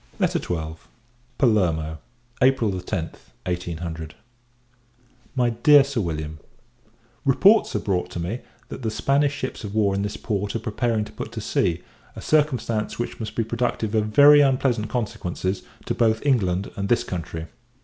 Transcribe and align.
XII. 0.19 0.77
Palermo, 1.37 1.99
April 2.41 2.71
10th, 2.71 3.13
1800. 3.45 4.15
MY 5.35 5.49
DEAR 5.51 5.83
SIR 5.83 6.01
WILLIAM, 6.01 6.39
Reports 7.23 7.75
are 7.75 7.79
brought 7.81 8.09
to 8.09 8.19
me, 8.19 8.39
that 8.69 8.81
the 8.81 8.89
Spanish 8.89 9.31
ships 9.33 9.63
of 9.63 9.75
war 9.75 9.93
in 9.93 10.01
this 10.01 10.17
port 10.17 10.55
are 10.55 10.59
preparing 10.59 11.05
to 11.05 11.11
put 11.11 11.31
to 11.33 11.39
sea; 11.39 11.83
a 12.15 12.19
circumstance 12.21 12.97
which 12.97 13.19
must 13.19 13.35
be 13.35 13.43
productive 13.43 13.93
of 13.93 14.07
very 14.07 14.41
unpleasant 14.41 14.89
consequences, 14.89 15.61
to 15.85 15.93
both 15.93 16.25
England 16.25 16.71
and 16.75 16.89
this 16.89 17.03
country. 17.03 17.45